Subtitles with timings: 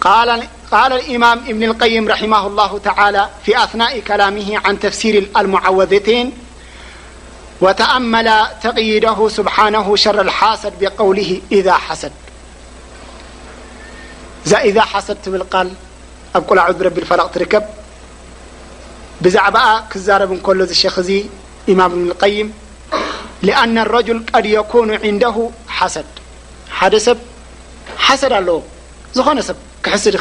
[0.00, 0.40] قال
[0.72, 6.32] الامام ابن القيم رحمه الله تعالى في أثناء كلامه عن تفسير المعوذتين
[7.60, 12.06] وتأمل تقييده سبحانه شر الحسد بقوله إذا حس
[14.54, 15.70] إذا حسد بل قل
[16.50, 17.62] لع رب الفلق تركب
[19.20, 20.98] بعب زرب نكل شخ
[21.68, 22.52] امام بن القيم
[23.42, 26.04] لأن الرجل د يكون عنده حسد
[26.92, 27.18] د سب
[28.06, 28.62] حسد الو
[29.36, 29.50] ن س
[29.82, 30.16] كس እል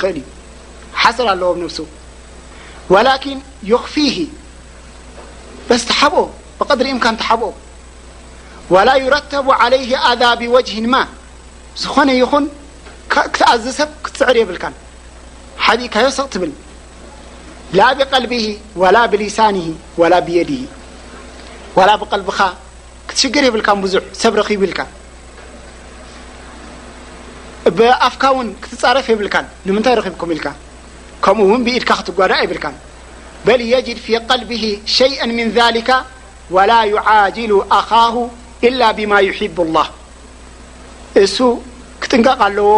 [0.96, 1.82] حسر ኣلዎ نفس
[2.90, 4.26] ولكن يخفيه
[5.70, 6.28] بስ تحبق
[6.60, 7.52] بقدر اك حبኦ
[8.70, 10.96] ولا يرتب عليه أذ بوجه م
[11.82, 12.46] ዝኾن ይኹን
[13.54, 14.64] أዝ ሰብ ክትስዕር يብلك
[15.80, 16.52] د يስ ትብል
[17.78, 18.46] لا بقلبه
[18.82, 19.68] ولا بلسانه
[20.00, 20.62] ولا بيድه
[21.78, 22.40] ولا بقلبኻ
[23.10, 24.80] كትሽግር የብلك بዙح ሰብ ربلك
[28.08, 29.28] ኣፍካ ውን ክትጻረፍ የብል
[29.68, 30.48] ንምንታይ ረክብኩም ኢልካ
[31.24, 32.66] ከምኡ ውን ብኢድካ ክትጓዳእ ይብልካ
[33.46, 34.64] በل يجድ ف قልبه
[35.00, 35.90] شيء من ذلك
[36.56, 38.16] وላ يعجሉ ኣخه
[38.68, 39.88] إل بማ يحب الله
[41.24, 41.38] እሱ
[42.02, 42.70] ክጥንቀ ኣለዎ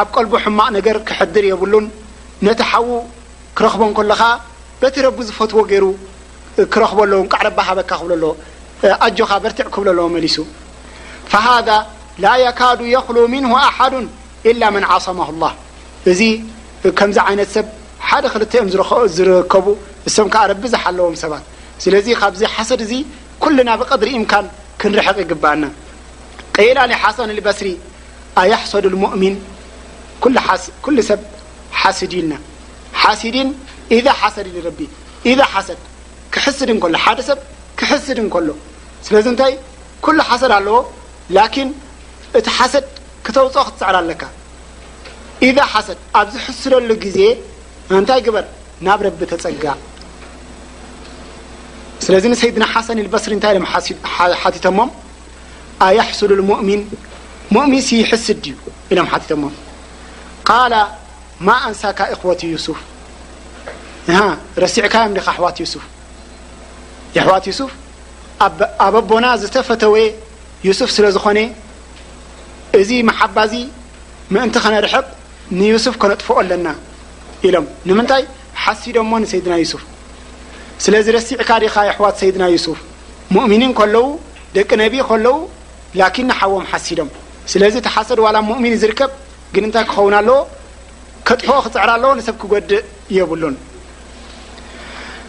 [0.00, 1.86] ኣብ ቀልب ሕማቕ ነገር ክሕድር የብሉን
[2.46, 2.88] ነቲ ሓዉ
[3.56, 4.22] ክረክቦን ለኻ
[4.82, 5.84] በቲ ረቡ ዝፈትዎ ገይሩ
[6.72, 8.12] ክረክበ ለዎ ዕርባ ሃበካ ብ
[9.06, 10.36] ኣጆኻ በርትዕ ክብ ለዎ መሊሱ
[11.30, 11.76] فሃذا
[12.24, 13.92] ላ يካዱ يخل ምنه ኣحዱ
[15.06, 15.52] صማه الله
[16.10, 16.20] እዚ
[16.98, 17.66] ከምዚ ዓይነት ሰብ
[18.08, 19.66] ሓደ ክልተ እዮም ዝርከቡ
[20.08, 21.44] እሰም ከዓ ረቢ ዝሓለዎም ሰባት
[21.82, 22.92] ስለዚ ካብዚ ሓሰድ እዚ
[23.42, 24.46] ኩሉ ናብ ቀድሪ ኢምካን
[24.80, 25.64] ክንርሕቕ ይግብአና
[26.56, 27.68] ቀላ ሓሰን الበስሪ
[28.42, 29.34] ኣيحሰዱ لሙؤሚን
[30.22, 31.20] ኩ ሰብ
[31.80, 32.30] ሓስዲና
[33.02, 33.48] ሓስድን
[33.96, 34.78] ኢذ ሓሰድ ረቢ
[35.52, 35.78] ሓሰድ
[36.34, 37.38] ክሕስድ ንሎ ደ ሰብ
[37.78, 38.48] ክሕስድ እንከሎ
[39.06, 39.52] ስለዚ ንታይ
[40.04, 40.76] ኩل ሓሰድ ኣለዎ
[42.38, 42.86] እቲ ሰድ
[43.28, 44.22] ክተውፅኦ ክትፅዕር ኣለካ
[45.46, 47.18] ኢዛ ሓሰድ ኣብ ዝሕስደሉ ግዜ
[47.98, 48.44] እንታይ ግበር
[48.86, 49.76] ናብ ረቢ ተፀጋእ
[52.04, 53.66] ስለዚ ንሰይድና ሓሰን ኢበስሪ እንታይ ኢሎም
[54.42, 54.90] ሓቲቶሞም
[55.86, 56.80] ኣያሕሱሉ ሙؤሚን
[57.56, 58.54] ሙእሚን ሲይሕስ ድዩ
[58.94, 59.54] ኢሎም ሓቲቶሞም
[60.48, 60.74] ቃላ
[61.46, 62.78] ማ ኣንሳካ እኽወቱ ዩሱፍ
[64.66, 65.84] ረሲዕካዮም ዲኻ ኣሕዋት ዩሱፍ
[67.26, 67.70] ሕዋት ሱፍ
[68.46, 69.94] ኣበ ኣቦና ዝተፈተወ
[70.66, 71.38] ዩሱፍ ስለ ዝኮነ
[72.80, 73.54] እዚ መሓባእዚ
[74.34, 75.06] ምእንቲ ከነርሕቕ
[75.58, 76.66] ንዩስፍ ከነጥፍኦ ኣለና
[77.48, 78.22] ኢሎም ንምንታይ
[78.62, 79.82] ሓሲዶ ሞ ንሰይድና ዩሱፍ
[80.84, 82.78] ስለዚ ረሲዕካ ዲኻ የሕዋ ሰይድና ዩሱፍ
[83.36, 84.04] ሙእሚኒን ከለዉ
[84.56, 85.34] ደቂ ነቢ ከለዉ
[86.00, 87.10] ላኪኒ ሓዎም ሓሲዶም
[87.52, 89.10] ስለዚ እቲ ሓሰድ ዋላ ሙኡሚኒ ዝርከብ
[89.54, 90.36] ግን እንታይ ክኸውን ኣለዎ
[91.28, 92.84] ከጥፍኦ ክፅዕር ኣለዎ ንሰብ ክገድእ
[93.16, 93.56] የብሉን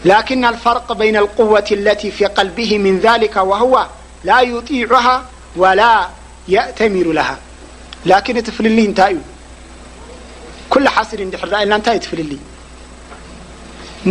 [0.08, 3.74] ላኪና ልፈርق በይና ቁዋት ለ ፊ ቀልቢሂ ምን ዛሊካ ወህዋ
[4.28, 5.06] ላ ዩጢዑሃ
[5.62, 5.80] ዋላ
[6.78, 9.20] ተሚሩ ላን እቲ ፍልል እንታይ እዩ
[10.72, 12.32] ኩل ሓስድ እድአኢልና እታይ እ ት ፍልሊ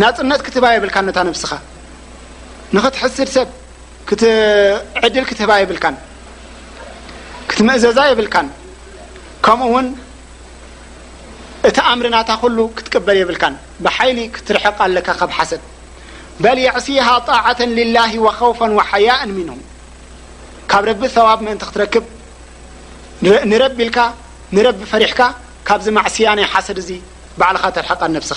[0.00, 1.52] ናፅነት ክትህባ የብልካ ነታ ነብስኻ
[2.74, 3.48] ንክትሕስድ ሰብ
[5.06, 5.78] ዕድል ክትህባ የብል
[7.50, 8.48] ክትምእዘዛ የብልካን
[9.46, 9.86] ከምኡ ውን
[11.68, 15.62] እቲ ኣምርናታ ኩሉ ክትቅበል የብልካን ብሓይሊ ክትርሕق ኣለካ ካብ ሓሰብ
[16.44, 19.60] በል የዕሲሃ ጣعة ሊላه وخውፍ وሓያء ምንهም
[20.70, 22.04] ካብ ረቢ ሰዋብ ምእንቲ ክትረክብ
[23.22, 25.20] نرب فرحك
[25.66, 27.00] كبዚ معسين حسد
[27.38, 28.32] بعل تحق نفس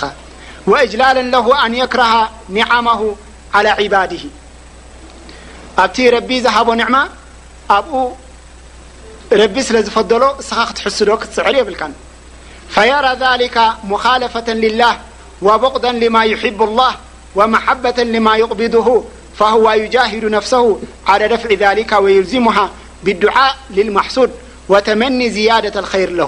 [0.67, 3.15] واجلالا له أن يكره نعمه
[3.53, 4.19] على عباده
[5.77, 6.95] أبت رب زهب نعم
[7.69, 8.07] ب
[9.33, 10.23] رب سل ዝفضل
[10.75, 11.09] تحسዶ
[11.45, 11.81] عر يبلك
[12.69, 14.99] فيرى ذلك مخالفة لله
[15.41, 16.93] وبغدا لما يحب الله
[17.35, 19.03] ومحبة لما يقبضه
[19.39, 22.69] فهو يجاهد نفسه على دفع ذلك و يلزمها
[23.03, 24.31] بالدعاء للمحصود
[24.87, 25.65] ተመኒ ዝያደ
[26.01, 26.21] ይር ለ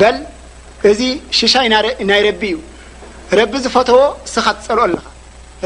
[0.00, 0.16] በል
[0.90, 1.00] እዚ
[1.38, 1.66] ሽሻይ
[2.10, 2.56] ናይ ረቢ እዩ
[3.38, 5.02] ረቢ ዝፈተዎ እስኻ ትፀልኦ ኣለኻ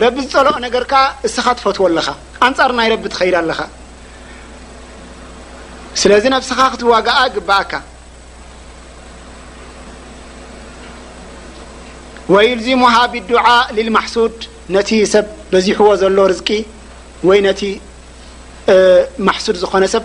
[0.02, 0.92] ረቢ ዝፀልኦ ነገርካ
[1.28, 2.06] እስኻ ትፈትዎ ኣለኻ
[2.46, 3.58] ኣንጻር ናይ ረቢ ትኸይድ ኣለኻ
[6.00, 7.72] ስለዚ ነብስኻ ክትዋግአ ግባአካ
[12.34, 13.46] ወዩልዚሙሃ ብዱዓ
[13.76, 14.36] ልልማሕሱድ
[14.76, 16.48] ነቲ ሰብ በዚሕዎ ዘሎ ርዝቂ
[17.28, 17.62] ወይ ነቲ
[19.26, 20.04] ማሱድ ዝኮነ ሰብ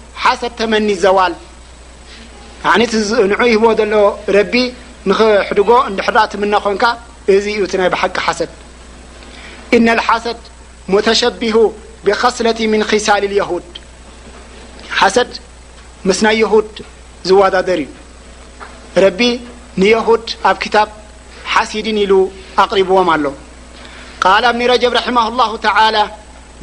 [0.41, 1.33] د تمن زوል
[2.71, 4.53] ع نع يه ዘሎ رቢ
[5.05, 5.19] نጎ
[6.41, 6.51] ምن
[6.81, 6.97] ኮن
[7.35, 8.49] እዚ ዩ بحቂ ሰድ
[9.75, 10.37] إن الሰድ
[10.93, 11.55] متشبه
[12.05, 13.67] بخسلة من خسل اليهوድ
[15.15, 15.31] ሰድ
[16.07, 16.69] مس ይ يهوድ
[17.29, 17.79] ዝودر
[19.03, 19.21] رب
[19.81, 20.89] نيهوድ ኣብ كب
[21.53, 22.13] حሲድ ل
[22.63, 23.25] أقربዎم ኣل
[24.23, 26.03] قل ن رجب رحمه الله تعالى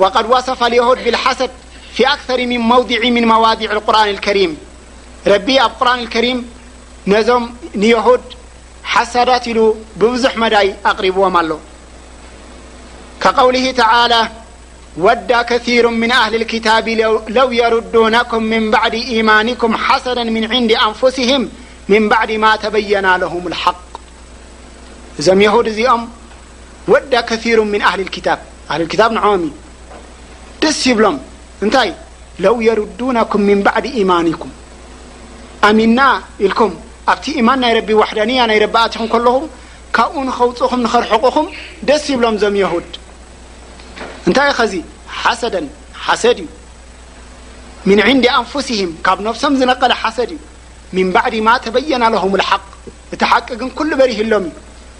[0.02, 1.50] وقد وصف ليهድ لد
[1.98, 4.56] في أكثر من موضع من مواضع القرآن الكريم
[5.26, 6.38] ربي ا قرآن الكريم
[7.06, 7.42] نم
[7.84, 8.22] نيهود
[8.92, 9.58] حسدت ال
[9.98, 11.58] ببزح مدي اقربوم الو
[13.22, 14.22] كقوله تعالى
[15.04, 16.86] ودى كثير من اهل الكتاب
[17.38, 21.42] لو يردونكم من بعد إيمانكم حسنا من عند انفسهم
[21.92, 23.88] من بعد ما تبين لهم الحق
[25.38, 25.68] م يهود
[26.00, 26.00] م
[26.92, 28.38] ودى كثير من أهل الكتاب
[28.70, 29.42] هل الكاب نعم
[31.02, 31.18] م
[31.64, 31.88] እንታይ
[32.44, 34.52] ለው የሩዱነኩም ሚን ባዕዲ ኢማን ኩም
[35.68, 36.00] ኣሚና
[36.46, 36.72] ኢልኩም
[37.12, 39.36] ኣብቲ ኢማን ናይ ረቢ ዋሕዳንያ ናይ ረቢኣትኹም ከለኹ
[39.96, 41.46] ካብኡ ንኸውፅኹም ንኸርሐቑኹም
[41.88, 42.88] ደስ ይብሎም እዞም የሁድ
[44.28, 44.74] እንታይ ኸዚ
[45.22, 45.54] ሓሰደ
[46.06, 46.48] ሓሰድ እዩ
[47.88, 50.40] ምን ዕንዲ ኣንፍሲህም ካብ ነፍሶም ዝነቀለ ሓሰድ እዩ
[50.96, 52.62] ሚን ባዕዲ ማ ተበየናለሆምልሓቅ
[53.14, 54.56] እቲ ሓቂ ግን ኩሉ በሪ ይህሎም እዩ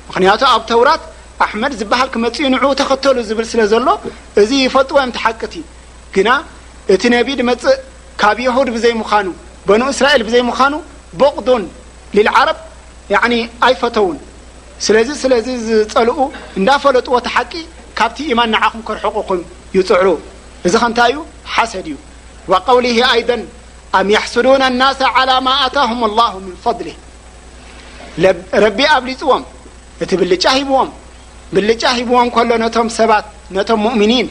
[0.08, 1.02] ምክንያቱ ኣብ ተውራት
[1.46, 3.88] ኣሕመድ ዝበሃል ክመጺኡ ንዑኡ ተኸተሉ ዝብል ስለ ዘሎ
[4.42, 5.62] እዚ ይፈጥዎም ትሓቅት ዩ
[6.18, 6.30] ግና
[6.94, 7.76] እቲ ነቢ ድመፅእ
[8.20, 9.26] ካብ የሁድ ብዘይምዃኑ
[9.68, 10.74] በኑ እስራኤል ብዘይምዃኑ
[11.20, 11.62] በቕዱን
[12.16, 12.58] ልልዓረብ
[13.66, 14.16] ኣይፈተውን
[14.86, 16.18] ስለዚ ስለዚ ዝጸልኡ
[16.58, 17.52] እንዳፈለጥዎ ተ ሓቂ
[17.98, 19.40] ካብቲ ኢማን ንዓኹም ክርሕቑኹም
[19.76, 20.08] ይፅዕሩ
[20.66, 21.20] እዚ ከእንታይ ዩ
[21.54, 21.96] ሓሰድ እዩ
[22.52, 23.42] ወቀውሊሂ ኣይደን
[23.98, 26.96] ኣም የሕሱዱና ናስ ዓላ ማ ኣታهም ላሁ ምን ፈضሊህ
[28.64, 29.42] ረቢ ኣብሊፅዎም
[30.04, 30.90] እቲ ብልጫ ሂብዎም
[31.54, 33.26] ብልጫ ሂብዎም ከሎ ነቶም ሰባት
[33.56, 34.28] ነቶም ሙእምኒን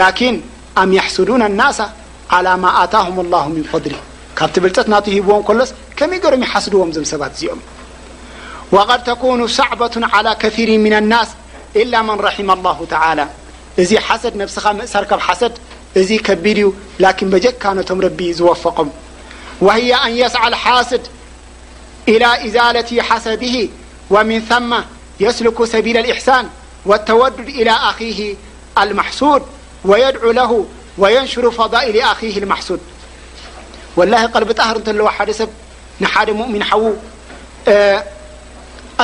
[0.00, 0.36] ላኪን
[0.78, 1.82] يحدون النس
[2.30, 3.92] على ما آتاهم الله من فضل
[4.40, 5.60] ካبت ብلፀ ت هبዎ كሎ
[5.98, 7.60] كم قرم يحسدዎم ዞ س زኦم
[8.74, 11.28] وقد تكون صعبة على كثير من الناس
[11.80, 13.26] إلا من رحم الله تعالى
[13.82, 15.52] እዚ حسد نفس مእسር كب حسድ
[16.00, 16.68] እዚ كبድ ዩ
[17.04, 18.88] لكن بجካ نم رب ዝوفقم
[19.66, 21.02] وهي أن يسعى الحسد
[22.12, 23.56] إلى ازالة حسده
[24.14, 24.70] ومن ثم
[25.24, 26.44] يسلك سبيل الاحسان
[26.88, 28.18] والتودد إلى أخه
[28.84, 29.42] المحسود
[29.88, 30.64] ويድع ه
[30.98, 32.20] ويንشر فضኢ ኣه
[32.50, 32.80] لحሱድ
[33.98, 35.50] واላه ቀልቢ ጣህር እተለዎ ደ ሰብ
[36.02, 36.84] ንሓደ ؤሚን ዉ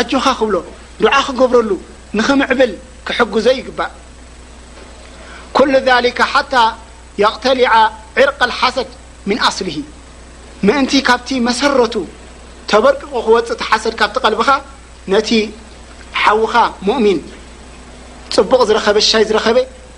[0.00, 0.56] ኣጅኻ ክብሎ
[1.02, 1.70] ድع ክገብረሉ
[2.18, 2.72] ንክምዕብል
[3.06, 3.92] ክሕግዞ ይግባእ
[5.56, 6.64] ኩل ذلك حታى
[7.24, 7.70] يقተሊع
[8.20, 8.88] ዕርق لሓሰድ
[9.28, 9.76] من أصሊه
[10.66, 11.94] ምእንቲ ካብቲ መሰረቱ
[12.70, 14.50] ተበርቅቁ ክወፅቲ ሓሰድ ካብቲ قልቢኻ
[15.12, 15.28] ነቲ
[16.22, 16.54] ሓዉኻ
[16.88, 17.18] ؤሚን
[18.34, 19.46] ፅቡቕ ዝረኸበ ሻ ዝረኸ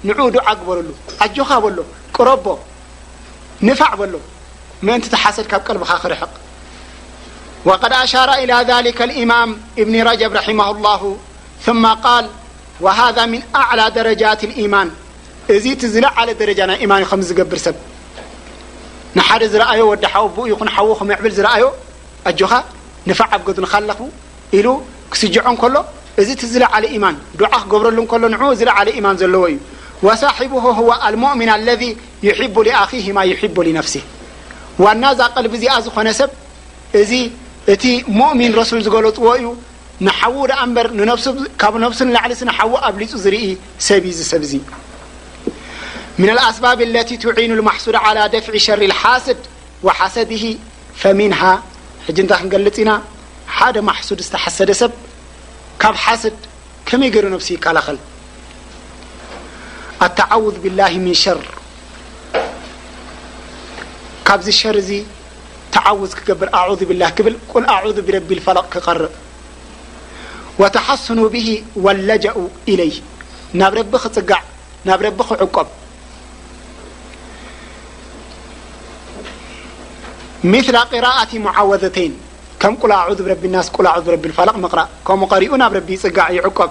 [0.08, 0.88] ን ዓ ግበረሉ
[1.24, 1.78] ኣጆኻ በሎ
[2.16, 2.44] ቁረቦ
[3.66, 4.14] ንፋዕ በሎ
[4.86, 6.32] መእንቲ ተሓሰድ ካብ ቀልቢኻ ክርሕቕ
[7.68, 8.72] وቀድ ኣሻረ إላ ذ
[9.22, 9.50] ኢማም
[9.82, 11.02] እብኒ ረጀብ ረማه اላه
[11.66, 12.24] ثማ ቃል
[12.84, 14.88] وሃذ ም ኣዕላ ደረጃት ኢማን
[15.54, 17.76] እዚ እቲ ዝለዓለ ደረጃ ናይ ኢማን እዩ ከምዝገብር ሰብ
[19.18, 21.64] ንሓደ ዝረአዮ ወዲ ሓወ ብኡ ይኹን ሓዎ ክመዕብል ዝረኣዮ
[22.28, 22.52] ኣጆኻ
[23.08, 24.00] ንፋዕ ኣብ ገዱ ንካለፉ
[24.58, 24.66] ኢሉ
[25.12, 25.76] ክስጅዖ ከሎ
[26.20, 29.56] እዚ ቲ ዝለዓለ ኢማን ድዓ ክገብረሉ ከሎ ን እዝ ለ ዓለ ኢማን ዘለዎ እዩ
[30.06, 30.52] وصሒቡ
[31.08, 31.82] አልሙؤምና አለذ
[32.28, 34.02] يحቡ لኣهማ يحቡ لነፍሲህ
[34.84, 36.30] ዋና ዛ ቀልቢ እዚኣ ዝኾነ ሰብ
[37.00, 37.12] እዚ
[37.74, 37.84] እቲ
[38.18, 39.46] ሙእሚን ረሱል ዝገለፅዎ እዩ
[40.06, 40.86] ንሓዉ ደኣ እንበር
[41.24, 41.26] ሱ
[41.60, 43.38] ካብ ነብሱ ንላዕሊ ስንሓዉ ኣብ ሊፁ ዝርኢ
[43.88, 44.52] ሰብይዝ ሰብእዙ
[46.20, 49.40] ምና ኣስባብ اለቲ ትዒኑ لማحሱድ عላى ደፍዒ ሸር ሓስድ
[49.86, 50.42] وሓሰዲሂ
[51.02, 51.40] ፈሚንሃ
[52.06, 52.90] ሕጂ እንታ ክንገልጽ ኢና
[53.56, 54.92] ሓደ ማحሱድ ዝተሓሰደ ሰብ
[55.82, 56.36] ካብ ሓስድ
[56.88, 57.98] ከመይ ገሩ ነብሱ ይከላኸል
[60.06, 61.42] التعوذ بالله من شر
[64.32, 65.02] ب شر
[65.72, 66.08] تعو
[66.40, 69.08] بر أعذ بالله ل ل أعذ برب الفلق قر
[70.60, 72.34] وتحسن به واللجأ
[72.68, 72.98] إليه
[73.78, 74.40] رب قع
[74.86, 75.20] رب
[75.56, 75.66] عب
[80.44, 82.12] مثل قراءة معوذتين
[82.60, 86.70] كم ل أعذ برب الناس ل عذ رب الفلق مقرأ كم قرو رب قع يعقب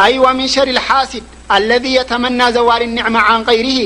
[0.00, 1.22] أي ومن شر الحسድ
[1.56, 3.80] الذي يتመنى ዘዋል النعم عن غيره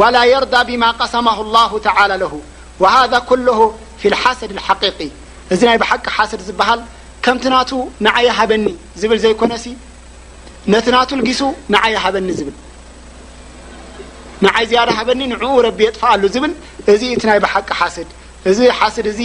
[0.00, 2.32] ولا يردى بما قሰمه الله تعلى له
[2.82, 3.58] وهذا كله
[4.00, 4.98] في الحሰድ الحقيق
[5.52, 6.80] እዚ ናይ بحቂ ሓስድ ዝበሃል
[7.24, 7.64] ከምቲ ና
[8.06, 8.64] نعይ هበኒ
[9.00, 9.64] ዝብል ዘይኮነሲ
[10.72, 11.40] ነቲ ናة لሱ
[11.72, 12.54] نይ هበኒ ብል
[14.44, 14.72] نይ ز
[15.08, 16.52] በኒ نعኡ ቢ يጥፋአ ሉ ብل
[16.92, 18.08] እዚ እ ይ بحቂ ስድ
[18.50, 18.58] እዚ
[19.18, 19.22] ድ